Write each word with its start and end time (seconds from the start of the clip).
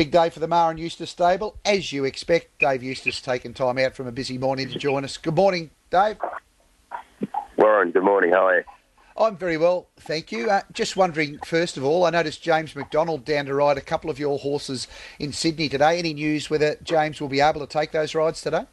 Big 0.00 0.10
day 0.10 0.30
for 0.30 0.40
the 0.40 0.48
Maher 0.48 0.70
and 0.70 0.80
Eustace 0.80 1.10
stable. 1.10 1.58
As 1.62 1.92
you 1.92 2.06
expect, 2.06 2.58
Dave 2.58 2.82
Eustace 2.82 3.20
taking 3.20 3.52
time 3.52 3.76
out 3.76 3.94
from 3.94 4.06
a 4.06 4.10
busy 4.10 4.38
morning 4.38 4.66
to 4.70 4.78
join 4.78 5.04
us. 5.04 5.18
Good 5.18 5.36
morning, 5.36 5.68
Dave. 5.90 6.16
Warren, 7.58 7.90
good 7.90 8.04
morning. 8.04 8.32
How 8.32 8.46
are 8.46 8.60
you? 8.60 8.64
I'm 9.18 9.36
very 9.36 9.58
well, 9.58 9.88
thank 9.98 10.32
you. 10.32 10.48
Uh, 10.48 10.62
just 10.72 10.96
wondering, 10.96 11.38
first 11.44 11.76
of 11.76 11.84
all, 11.84 12.06
I 12.06 12.08
noticed 12.08 12.42
James 12.42 12.74
McDonald 12.74 13.26
down 13.26 13.44
to 13.44 13.54
ride 13.54 13.76
a 13.76 13.82
couple 13.82 14.08
of 14.08 14.18
your 14.18 14.38
horses 14.38 14.88
in 15.18 15.34
Sydney 15.34 15.68
today. 15.68 15.98
Any 15.98 16.14
news 16.14 16.48
whether 16.48 16.76
James 16.82 17.20
will 17.20 17.28
be 17.28 17.40
able 17.40 17.60
to 17.60 17.66
take 17.66 17.92
those 17.92 18.14
rides 18.14 18.40
today? 18.40 18.64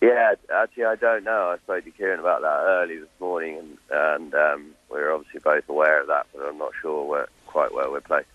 Yeah, 0.00 0.34
actually, 0.52 0.86
I 0.86 0.96
don't 0.96 1.22
know. 1.22 1.54
I 1.54 1.58
spoke 1.58 1.84
to 1.84 1.92
Ciaron 1.92 2.18
about 2.18 2.42
that 2.42 2.60
early 2.60 2.96
this 2.98 3.20
morning, 3.20 3.56
and, 3.56 3.78
and 3.92 4.34
um, 4.34 4.74
we 4.90 4.98
are 4.98 5.12
obviously 5.12 5.38
both 5.44 5.68
aware 5.68 6.00
of 6.00 6.08
that, 6.08 6.26
but 6.34 6.44
I'm 6.44 6.58
not 6.58 6.72
sure 6.82 7.04
where, 7.04 7.28
quite 7.46 7.72
where 7.72 7.88
we're 7.88 8.00
placed. 8.00 8.26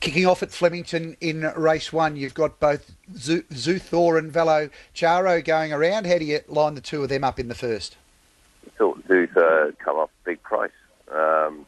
Kicking 0.00 0.26
off 0.26 0.42
at 0.42 0.50
Flemington 0.50 1.16
in 1.20 1.42
race 1.56 1.92
one, 1.92 2.16
you've 2.16 2.34
got 2.34 2.60
both 2.60 2.92
Zuthor 3.12 4.18
and 4.18 4.30
Velo 4.30 4.68
Charo 4.94 5.44
going 5.44 5.72
around. 5.72 6.06
How 6.06 6.18
do 6.18 6.24
you 6.24 6.40
line 6.48 6.74
the 6.74 6.80
two 6.80 7.02
of 7.02 7.08
them 7.08 7.24
up 7.24 7.38
in 7.38 7.48
the 7.48 7.54
first? 7.54 7.96
Thought 8.76 9.06
Zuthor 9.08 9.76
come 9.78 9.96
off 9.96 10.10
big 10.24 10.42
price. 10.42 10.70
Um, 11.12 11.66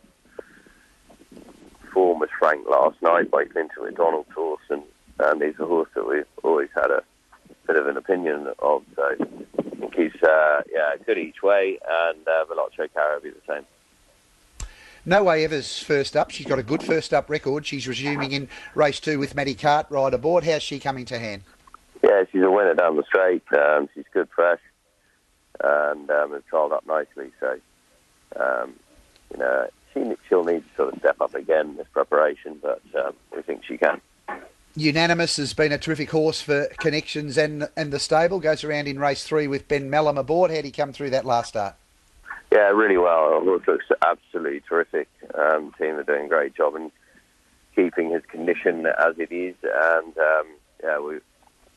form 1.92 2.18
was 2.18 2.28
Frank 2.38 2.66
last 2.68 3.00
night 3.00 3.30
by 3.30 3.44
Clinton 3.44 3.84
McDonald's 3.84 4.30
horse, 4.34 4.62
and, 4.68 4.82
and 5.20 5.42
he's 5.42 5.58
a 5.58 5.66
horse 5.66 5.88
that 5.94 6.06
we've 6.06 6.26
always 6.42 6.68
had 6.74 6.90
a 6.90 7.02
bit 7.66 7.76
of 7.76 7.86
an 7.86 7.96
opinion 7.96 8.48
of. 8.58 8.82
So 8.94 9.02
I 9.02 9.14
think 9.16 9.94
he's 9.94 10.22
uh, 10.22 10.62
yeah 10.70 10.96
good 11.04 11.18
each 11.18 11.42
way, 11.42 11.78
and 11.88 12.26
uh, 12.28 12.44
Veloce 12.44 12.88
Charo 12.94 13.14
will 13.14 13.20
be 13.22 13.30
the 13.30 13.40
same. 13.48 13.64
No 15.08 15.22
Way 15.22 15.44
Ever's 15.44 15.80
first 15.80 16.16
up. 16.16 16.30
She's 16.32 16.46
got 16.46 16.58
a 16.58 16.64
good 16.64 16.82
first 16.82 17.14
up 17.14 17.30
record. 17.30 17.64
She's 17.64 17.86
resuming 17.86 18.32
in 18.32 18.48
race 18.74 18.98
two 18.98 19.20
with 19.20 19.36
Maddie 19.36 19.54
Cartwright 19.54 20.12
aboard. 20.12 20.42
How's 20.42 20.64
she 20.64 20.80
coming 20.80 21.04
to 21.06 21.18
hand? 21.20 21.42
Yeah, 22.02 22.24
she's 22.32 22.42
a 22.42 22.50
winner 22.50 22.74
down 22.74 22.96
the 22.96 23.04
straight. 23.04 23.44
Um, 23.56 23.88
she's 23.94 24.04
good 24.12 24.28
fresh 24.34 24.58
and 25.62 26.10
um, 26.10 26.32
has 26.32 26.42
trialled 26.52 26.72
up 26.72 26.84
nicely. 26.88 27.30
So, 27.38 27.58
um, 28.34 28.74
you 29.32 29.38
know, 29.38 29.68
she, 29.94 30.12
she'll 30.28 30.44
need 30.44 30.64
to 30.70 30.76
sort 30.76 30.92
of 30.92 30.98
step 30.98 31.20
up 31.20 31.36
again 31.36 31.70
in 31.70 31.76
this 31.76 31.86
preparation, 31.92 32.58
but 32.60 32.82
um, 32.96 33.14
we 33.34 33.42
think 33.42 33.62
she 33.64 33.78
can. 33.78 34.00
Unanimous 34.74 35.36
has 35.36 35.54
been 35.54 35.70
a 35.70 35.78
terrific 35.78 36.10
horse 36.10 36.42
for 36.42 36.66
connections 36.78 37.38
and 37.38 37.68
and 37.76 37.92
the 37.92 38.00
stable. 38.00 38.40
Goes 38.40 38.64
around 38.64 38.88
in 38.88 38.98
race 38.98 39.22
three 39.22 39.46
with 39.46 39.68
Ben 39.68 39.88
Melham 39.88 40.18
aboard. 40.18 40.50
How 40.50 40.56
did 40.56 40.66
he 40.66 40.72
come 40.72 40.92
through 40.92 41.10
that 41.10 41.24
last 41.24 41.50
start? 41.50 41.76
Yeah, 42.56 42.70
really 42.70 42.96
well. 42.96 43.44
Looks 43.44 43.84
absolutely 44.02 44.62
terrific. 44.66 45.08
Um, 45.34 45.74
team 45.78 45.96
are 45.96 46.04
doing 46.04 46.24
a 46.24 46.28
great 46.28 46.54
job 46.56 46.74
in 46.74 46.90
keeping 47.74 48.10
his 48.10 48.22
condition 48.24 48.86
as 48.86 49.18
it 49.18 49.30
is, 49.30 49.54
and 49.62 50.16
um, 50.16 50.46
yeah, 50.82 50.98
we 50.98 51.16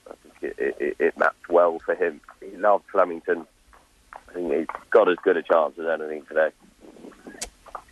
I 0.09 0.13
think 0.23 0.53
it, 0.57 0.77
it, 0.79 0.95
it 0.97 1.17
mapped 1.17 1.49
well 1.49 1.79
for 1.79 1.95
him. 1.95 2.21
He 2.39 2.55
loved 2.55 2.85
Flemington. 2.93 3.45
I 4.13 4.33
think 4.33 4.53
he's 4.53 4.67
got 4.89 5.09
as 5.09 5.17
good 5.21 5.35
a 5.35 5.43
chance 5.43 5.77
as 5.77 5.85
anything 5.85 6.25
today. 6.27 6.51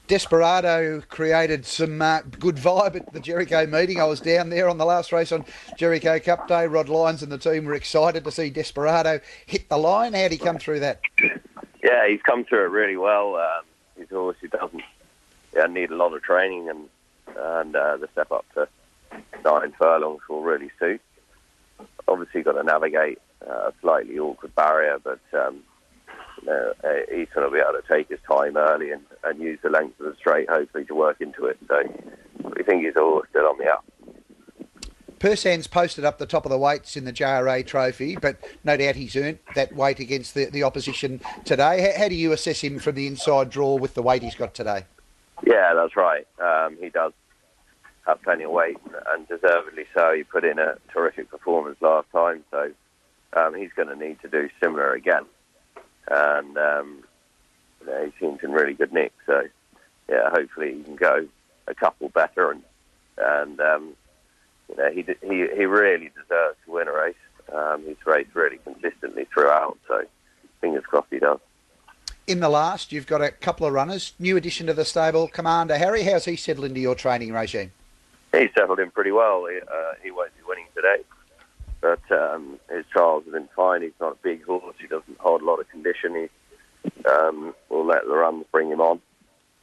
Desperado 0.07 1.01
created 1.09 1.65
some 1.65 2.01
uh, 2.01 2.21
good 2.39 2.55
vibe 2.55 2.95
at 2.95 3.11
the 3.11 3.19
Jericho 3.19 3.67
meeting. 3.67 3.99
I 3.99 4.05
was 4.05 4.21
down 4.21 4.49
there 4.49 4.69
on 4.69 4.77
the 4.77 4.85
last 4.85 5.11
race 5.11 5.33
on 5.33 5.43
Jericho 5.75 6.19
Cup 6.19 6.47
Day. 6.47 6.67
Rod 6.67 6.87
Lyons 6.87 7.21
and 7.21 7.33
the 7.33 7.37
team 7.37 7.65
were 7.65 7.73
excited 7.73 8.23
to 8.23 8.31
see 8.31 8.49
Desperado 8.49 9.19
hit 9.45 9.67
the 9.67 9.77
line. 9.77 10.13
How'd 10.13 10.31
he 10.31 10.37
come 10.37 10.57
through 10.57 10.79
that? 10.79 11.01
Yeah, 11.87 12.05
he's 12.09 12.21
come 12.21 12.43
through 12.43 12.65
it 12.65 12.71
really 12.71 12.97
well. 12.97 13.37
Um, 13.37 13.63
he's 13.97 14.09
who 14.09 14.33
doesn't 14.51 14.83
yeah, 15.55 15.67
need 15.67 15.89
a 15.89 15.95
lot 15.95 16.13
of 16.13 16.21
training, 16.21 16.69
and 16.69 16.89
and 17.37 17.75
uh, 17.75 17.95
the 17.95 18.09
step 18.11 18.29
up 18.29 18.45
to 18.55 18.67
nine 19.45 19.73
furlongs 19.79 20.19
will 20.29 20.41
really 20.41 20.69
suit. 20.79 20.99
Obviously, 22.05 22.41
got 22.41 22.53
to 22.53 22.63
navigate 22.63 23.19
uh, 23.49 23.69
a 23.69 23.73
slightly 23.79 24.19
awkward 24.19 24.53
barrier, 24.53 24.97
but 25.01 25.21
um, 25.33 25.63
you 26.41 26.47
know, 26.47 26.73
uh, 26.83 26.89
he's 27.09 27.29
going 27.33 27.49
to 27.49 27.53
be 27.55 27.61
able 27.61 27.79
to 27.81 27.87
take 27.89 28.09
his 28.09 28.19
time 28.29 28.57
early 28.57 28.91
and, 28.91 29.03
and 29.23 29.39
use 29.39 29.59
the 29.63 29.69
length 29.69 29.97
of 30.01 30.07
the 30.07 30.15
straight, 30.17 30.49
hopefully, 30.49 30.83
to 30.85 30.95
work 30.95 31.21
into 31.21 31.45
it. 31.45 31.57
So 31.69 31.83
we 32.53 32.63
think 32.63 32.83
he's 32.83 32.97
all 32.97 33.23
still 33.29 33.45
on 33.45 33.57
the 33.59 33.69
up. 33.69 33.85
Persan's 35.19 35.67
posted 35.67 36.05
up 36.05 36.17
the 36.17 36.25
top 36.25 36.45
of 36.45 36.51
the 36.51 36.57
weights 36.57 36.95
in 36.95 37.05
the 37.05 37.13
JRA 37.13 37.65
trophy, 37.65 38.15
but 38.15 38.37
no 38.63 38.77
doubt 38.77 38.95
he's 38.95 39.15
earned 39.15 39.39
that 39.55 39.73
weight 39.73 39.99
against 39.99 40.33
the, 40.33 40.45
the 40.45 40.63
opposition 40.63 41.21
today. 41.45 41.81
How, 41.81 42.03
how 42.03 42.07
do 42.07 42.15
you 42.15 42.31
assess 42.31 42.61
him 42.61 42.79
from 42.79 42.95
the 42.95 43.07
inside 43.07 43.49
draw 43.49 43.75
with 43.75 43.93
the 43.93 44.03
weight 44.03 44.21
he's 44.21 44.35
got 44.35 44.53
today? 44.53 44.85
Yeah, 45.45 45.73
that's 45.73 45.95
right. 45.95 46.27
Um, 46.39 46.77
he 46.79 46.89
does 46.89 47.13
have 48.05 48.21
plenty 48.21 48.43
of 48.43 48.51
weight, 48.51 48.77
and 49.09 49.27
deservedly 49.27 49.85
so. 49.93 50.13
He 50.13 50.23
put 50.23 50.45
in 50.45 50.59
a 50.59 50.77
terrific 50.93 51.29
performance 51.29 51.77
last 51.81 52.07
time, 52.11 52.43
so 52.51 52.71
um, 53.33 53.53
he's 53.55 53.71
going 53.75 53.89
to 53.89 53.95
need 53.95 54.21
to 54.21 54.29
do 54.29 54.49
similar 54.61 54.93
again. 54.93 55.25
And 56.09 56.57
um, 56.57 57.03
you 57.81 57.87
know, 57.87 58.05
he 58.05 58.13
seems 58.19 58.39
in 58.43 58.51
really 58.51 58.73
good 58.73 58.93
nick, 58.93 59.13
so 59.25 59.43
yeah, 60.09 60.29
hopefully 60.29 60.75
he 60.77 60.83
can 60.83 60.95
go 60.95 61.27
a 61.67 61.75
couple 61.75 62.09
better, 62.09 62.51
and 62.51 62.63
and 63.17 63.59
um, 63.59 63.93
you 64.69 64.75
know 64.75 64.91
he 64.91 65.05
he 65.21 65.47
he 65.55 65.65
really 65.65 66.11
deserves 66.15 66.57
to 66.65 66.71
win 66.71 66.87
a 66.87 66.93
race. 66.93 67.15
Um, 67.53 67.83
he's 67.85 68.05
raced 68.05 68.35
really 68.35 68.57
consistently 68.57 69.25
throughout, 69.33 69.77
so 69.87 70.03
fingers 70.59 70.83
crossed 70.85 71.07
he 71.09 71.19
does 71.19 71.39
in 72.27 72.41
the 72.41 72.49
last, 72.49 72.91
you've 72.91 73.07
got 73.07 73.21
a 73.21 73.31
couple 73.31 73.65
of 73.65 73.73
runners. 73.73 74.13
New 74.19 74.35
addition 74.35 74.67
to 74.67 74.73
the 74.73 74.83
stable, 74.83 75.29
Commander 75.29 75.77
Harry. 75.77 76.03
How's 76.03 76.25
he 76.25 76.35
settled 76.35 76.65
into 76.65 76.81
your 76.81 76.93
training 76.93 77.31
regime? 77.31 77.71
He's 78.33 78.49
settled 78.53 78.79
in 78.79 78.91
pretty 78.91 79.11
well. 79.11 79.45
He, 79.45 79.57
uh, 79.59 79.93
he 80.03 80.11
won't 80.11 80.35
be 80.35 80.43
winning 80.45 80.65
today, 80.75 80.97
but 81.79 82.01
um, 82.11 82.59
his 82.69 82.85
trials 82.91 83.23
have 83.23 83.33
been 83.33 83.47
fine. 83.55 83.81
He's 83.81 83.91
not 84.01 84.11
a 84.11 84.17
big 84.21 84.43
horse. 84.43 84.75
He 84.79 84.87
doesn't 84.87 85.17
hold 85.19 85.41
a 85.41 85.45
lot 85.45 85.61
of 85.61 85.69
condition. 85.69 86.29
He 86.83 87.09
um, 87.09 87.55
will 87.69 87.85
let 87.85 88.05
the 88.05 88.13
runs 88.13 88.45
bring 88.51 88.69
him 88.69 88.81
on, 88.81 88.99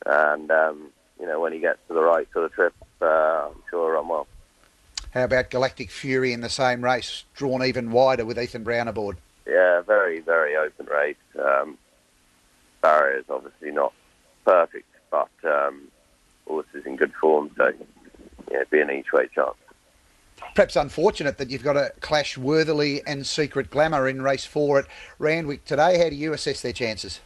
and 0.07 0.51
um, 0.51 0.89
you 1.21 1.27
know 1.27 1.41
when 1.41 1.53
he 1.53 1.59
gets 1.59 1.79
to 1.89 1.95
the 1.95 2.03
right 2.03 2.27
sort 2.33 2.47
of 2.47 2.53
trip, 2.53 2.75
uh, 3.03 3.49
I'm 3.51 3.63
sure 3.69 3.91
he'll 3.91 4.01
run 4.01 4.09
well. 4.09 4.27
How 5.15 5.23
about 5.23 5.49
Galactic 5.51 5.93
Fury 5.93 6.33
in 6.33 6.41
the 6.41 6.49
same 6.49 6.83
race, 6.83 7.23
drawn 7.35 7.65
even 7.65 7.93
wider 7.93 8.25
with 8.25 8.37
Ethan 8.37 8.65
Brown 8.65 8.89
aboard? 8.89 9.17
Yeah, 9.47 9.81
very 9.83 10.19
very 10.19 10.57
open 10.57 10.87
race. 10.87 11.17
Um, 11.41 11.79
barrier 12.83 13.19
is 13.19 13.25
obviously 13.31 13.71
not 13.71 13.93
perfect, 14.45 14.89
but 15.13 15.31
um, 15.45 15.83
horse 16.49 16.67
is 16.75 16.85
in 16.85 16.97
good 16.97 17.13
form, 17.15 17.53
so 17.57 17.73
yeah, 18.51 18.57
it'd 18.57 18.71
be 18.71 18.81
an 18.81 18.91
each 18.91 19.13
way 19.13 19.29
chance. 19.33 19.55
Perhaps 20.57 20.75
unfortunate 20.75 21.39
that 21.39 21.49
you've 21.49 21.63
got 21.63 21.77
a 21.77 21.93
clash 22.01 22.37
Worthily 22.37 23.01
and 23.07 23.25
Secret 23.25 23.71
Glamour 23.71 24.09
in 24.09 24.21
race 24.21 24.45
four 24.45 24.81
at 24.81 24.87
Randwick 25.21 25.65
today. 25.65 25.97
How 25.97 26.09
do 26.09 26.17
you 26.17 26.33
assess 26.33 26.61
their 26.61 26.73
chances? 26.73 27.21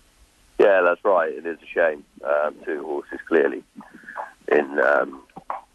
Yeah, 0.59 0.83
that's 0.83 1.03
right. 1.05 1.33
It 1.33 1.47
is 1.47 1.57
a 1.63 1.67
shame. 1.67 2.05
Um, 2.23 2.55
two 2.67 2.83
horses 2.85 3.21
clearly 3.27 3.65
in 4.53 4.79
um, 4.81 5.23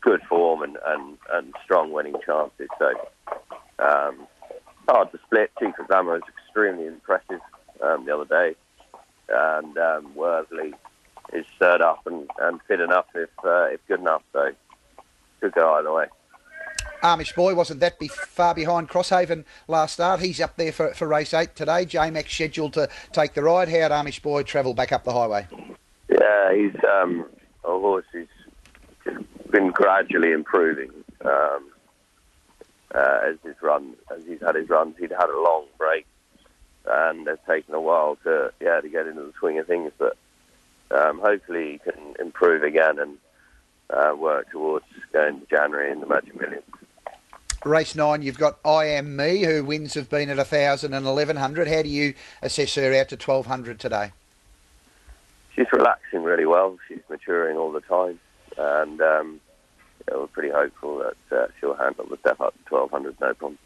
good 0.04 0.22
form 0.30 0.62
and, 0.64 0.78
and, 0.86 1.18
and 1.32 1.54
strong 1.64 1.92
winning 1.92 2.16
chances. 2.26 2.68
So 2.78 2.92
um, 3.80 4.28
hard 4.88 5.12
to 5.12 5.20
split. 5.26 5.52
Secret 5.60 5.88
Glamour 5.88 6.14
was 6.14 6.24
extremely 6.28 6.88
impressive 6.88 7.40
um, 7.82 8.06
the 8.06 8.14
other 8.14 8.26
day 8.26 8.56
and 9.30 9.78
um, 9.78 10.16
Worsley 10.16 10.74
is 11.32 11.46
stirred 11.56 11.82
up 11.82 12.06
and, 12.06 12.30
and 12.40 12.60
fit 12.68 12.80
enough 12.80 13.06
if 13.16 13.30
uh, 13.44 13.66
if 13.66 13.80
good 13.88 14.00
enough. 14.00 14.24
So 14.34 14.52
could 15.42 15.54
go 15.54 15.74
either 15.76 15.92
way. 15.92 16.06
Amish 17.02 17.36
boy 17.36 17.54
wasn't 17.54 17.82
that 17.82 18.00
be 18.00 18.08
far 18.08 18.56
behind 18.56 18.88
Crosshaven 18.88 19.44
last 19.68 19.94
start. 19.94 20.22
He's 20.22 20.40
up 20.40 20.56
there 20.56 20.72
for, 20.72 20.94
for 20.94 21.06
race 21.06 21.34
eight 21.34 21.54
today. 21.54 21.86
JMac's 21.86 22.32
scheduled 22.32 22.74
to 22.74 22.88
take 23.12 23.34
the 23.34 23.44
ride. 23.44 23.68
How'd 23.68 23.92
Amish 23.92 24.22
boy 24.22 24.44
travel 24.44 24.74
back 24.74 24.94
up 24.94 25.04
the 25.04 25.12
highway? 25.12 25.48
Yeah, 26.10 26.56
he's 26.56 26.76
um, 26.90 27.26
a 27.66 27.72
horse 27.72 28.06
who's 28.14 28.28
been 29.54 29.72
gradually 29.72 30.34
improving. 30.34 30.92
Um, 31.24 31.70
uh, 32.94 33.20
as 33.26 33.38
his 33.44 33.56
run, 33.62 33.96
as 34.16 34.24
he's 34.26 34.42
had 34.42 34.56
his 34.56 34.70
runs, 34.70 34.98
he'd 35.00 35.12
had 35.12 35.30
a 35.30 35.42
long 35.42 35.66
break 35.78 36.06
and 36.86 37.28
it's 37.28 37.46
taken 37.48 37.74
a 37.74 37.82
while 37.82 38.18
to 38.24 38.52
yeah 38.60 38.82
to 38.82 38.90
get 38.90 39.08
into 39.08 39.22
the 39.22 39.34
swing 39.40 39.58
of 39.60 39.68
things. 39.68 39.92
But 39.98 40.18
um, 40.92 41.20
hopefully 41.20 41.74
he 41.74 41.92
can 41.92 42.16
improve 42.20 42.64
again 42.64 43.00
and 43.00 43.18
uh, 43.90 44.16
work 44.16 44.52
towards 44.52 44.86
going 45.12 45.42
to 45.42 45.46
January 45.48 45.92
in 45.92 46.00
the 46.00 46.08
Magic 46.08 46.40
Millions. 46.40 46.64
Race 47.64 47.96
nine, 47.96 48.22
you've 48.22 48.38
got 48.38 48.60
I 48.66 48.86
Am 48.86 49.16
Me, 49.16 49.44
who 49.44 49.64
wins 49.64 49.94
have 49.94 50.10
been 50.10 50.30
at 50.30 50.36
1,000 50.36 50.94
and 50.94 51.06
1,100. 51.06 51.68
How 51.70 51.82
do 51.82 51.88
you 51.88 52.14
assess 52.42 52.76
her 52.76 52.94
out 52.94 53.08
to 53.10 53.16
1,200 53.16 53.80
today? 53.80 54.12
She's 55.56 55.72
relaxing 55.72 56.24
really 56.24 56.46
well. 56.46 56.78
She's 56.90 57.00
maturing 57.10 57.56
all 57.56 57.72
the 57.72 57.80
time. 57.80 58.20
And 58.58 59.02
um, 59.02 59.40
yeah, 60.10 60.18
we're 60.18 60.28
pretty 60.28 60.50
hopeful 60.50 61.00
that 61.00 61.38
uh, 61.38 61.48
she'll 61.60 61.76
handle 61.76 62.06
the 62.06 62.18
step 62.18 62.40
up 62.42 62.54
to 62.70 62.76
1,200 62.76 63.20
no 63.20 63.34
problem. 63.34 63.58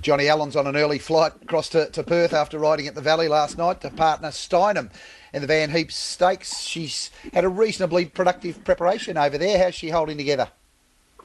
Johnny 0.00 0.28
Allen's 0.28 0.54
on 0.54 0.66
an 0.66 0.76
early 0.76 0.98
flight 0.98 1.32
across 1.42 1.68
to, 1.70 1.90
to 1.90 2.02
Perth 2.02 2.32
after 2.32 2.58
riding 2.58 2.86
at 2.86 2.94
the 2.94 3.00
Valley 3.00 3.28
last 3.28 3.58
night 3.58 3.80
to 3.80 3.90
partner 3.90 4.28
Steinem 4.28 4.90
in 5.32 5.40
the 5.40 5.48
Van 5.48 5.70
Heeps 5.70 5.96
Stakes. 5.96 6.60
She's 6.60 7.10
had 7.32 7.44
a 7.44 7.48
reasonably 7.48 8.04
productive 8.04 8.62
preparation 8.64 9.16
over 9.16 9.36
there. 9.38 9.58
How's 9.62 9.74
she 9.74 9.90
holding 9.90 10.16
together? 10.16 10.48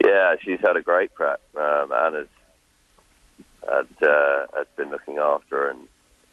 Yeah, 0.03 0.35
she's 0.41 0.59
had 0.59 0.75
a 0.75 0.81
great 0.81 1.13
prep. 1.13 1.41
Um, 1.55 1.91
Anna's 1.91 2.27
had, 3.69 3.87
uh, 4.01 4.47
has 4.55 4.67
been 4.75 4.89
looking 4.89 5.17
after 5.17 5.57
her 5.57 5.69
and 5.69 5.87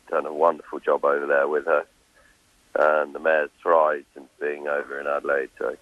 done 0.09 0.27
a 0.27 0.33
wonderful 0.33 0.81
job 0.81 1.05
over 1.05 1.27
there 1.27 1.47
with 1.47 1.67
her. 1.67 1.85
And 2.75 3.15
the 3.15 3.19
mare's 3.19 3.51
thrived 3.63 4.07
since 4.15 4.29
being 4.41 4.67
over 4.67 4.99
in 5.01 5.07
Adelaide. 5.07 5.51
So 5.59 5.77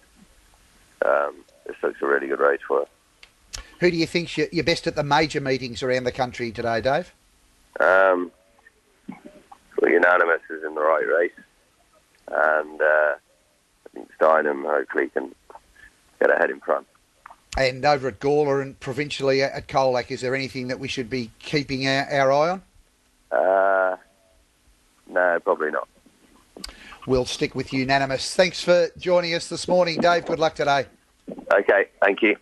um, 1.05 1.35
this 1.65 1.75
looks 1.81 2.01
a 2.01 2.05
really 2.19 2.35
good 2.35 2.43
race 2.43 2.59
for 2.67 2.81
her. 2.81 3.61
Who 3.79 3.91
do 3.91 3.97
you 3.97 4.05
think's 4.05 4.37
your, 4.37 4.47
your 4.51 4.63
best 4.63 4.87
at 4.87 4.95
the 4.95 5.03
major 5.03 5.39
meetings 5.39 5.81
around 5.81 6.03
the 6.03 6.11
country 6.11 6.51
today, 6.51 6.81
Dave? 6.81 7.13
Um, 7.79 8.31
well, 9.07 9.91
Unanimous 9.91 10.41
is 10.49 10.63
in 10.63 10.75
the 10.75 10.81
right 10.81 11.07
race. 11.07 11.31
And 12.27 12.81
uh, 12.81 13.15
I 13.15 13.89
think 13.93 14.09
Steinem 14.19 14.65
hopefully 14.65 15.09
can 15.09 15.33
get 16.19 16.29
ahead 16.29 16.49
in 16.49 16.59
front. 16.59 16.85
And 17.57 17.83
over 17.83 18.09
at 18.09 18.19
Gawler 18.19 18.61
and 18.61 18.79
provincially 18.79 19.41
at 19.41 19.67
Colac, 19.67 20.11
is 20.11 20.21
there 20.21 20.35
anything 20.35 20.67
that 20.67 20.79
we 20.79 20.87
should 20.87 21.09
be 21.09 21.31
keeping 21.39 21.87
our, 21.87 22.05
our 22.11 22.31
eye 22.31 22.49
on? 22.49 22.61
Uh, 23.31 23.95
no, 25.07 25.39
probably 25.43 25.71
not. 25.71 25.87
We'll 27.07 27.25
stick 27.25 27.55
with 27.55 27.73
unanimous. 27.73 28.35
Thanks 28.35 28.63
for 28.63 28.89
joining 28.97 29.33
us 29.33 29.47
this 29.47 29.67
morning, 29.67 29.99
Dave. 30.01 30.25
Good 30.25 30.37
luck 30.37 30.53
today. 30.53 30.85
Okay, 31.51 31.85
thank 32.01 32.21
you. 32.21 32.35